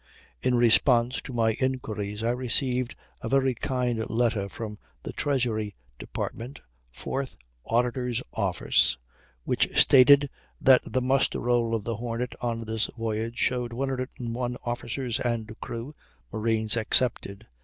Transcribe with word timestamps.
In 0.41 0.55
response 0.55 1.21
to 1.21 1.31
my 1.31 1.53
inquiries, 1.59 2.23
I 2.23 2.31
received 2.31 2.95
a 3.21 3.29
very 3.29 3.53
kind 3.53 4.03
letter 4.09 4.49
from 4.49 4.79
the 5.03 5.13
Treasury 5.13 5.75
Department 5.99 6.59
(Fourth 6.91 7.37
Auditor's 7.65 8.23
office), 8.33 8.97
which 9.43 9.79
stated 9.79 10.31
that 10.59 10.81
the 10.91 11.01
muster 11.03 11.39
roll 11.39 11.75
of 11.75 11.83
the 11.83 11.97
Hornet 11.97 12.33
on 12.41 12.63
this 12.65 12.89
voyage 12.97 13.37
showed 13.37 13.73
"101 13.73 14.57
officers 14.65 15.19
and 15.19 15.55
crew 15.59 15.93
(marines 16.33 16.75
excepted)." 16.75 17.45